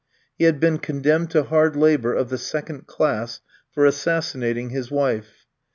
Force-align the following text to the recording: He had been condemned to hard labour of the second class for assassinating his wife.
He 0.35 0.45
had 0.45 0.59
been 0.59 0.79
condemned 0.79 1.29
to 1.29 1.43
hard 1.43 1.75
labour 1.75 2.15
of 2.15 2.29
the 2.29 2.39
second 2.39 2.87
class 2.87 3.39
for 3.71 3.85
assassinating 3.85 4.71
his 4.71 4.89
wife. 4.89 5.45